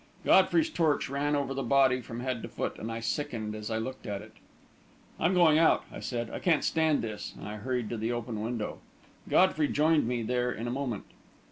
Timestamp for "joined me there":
9.67-10.51